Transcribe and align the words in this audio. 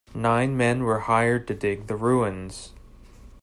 Nine 0.15 0.57
men 0.57 0.81
were 0.81 1.01
hired 1.01 1.47
to 1.47 1.53
dig 1.53 1.85
the 1.85 1.95
ruins. 1.95 2.73